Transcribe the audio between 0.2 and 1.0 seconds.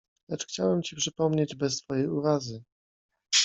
Lecz chciałem ci